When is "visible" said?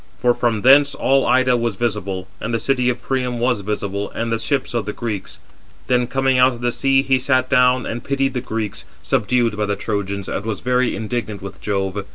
1.75-2.27, 3.61-4.09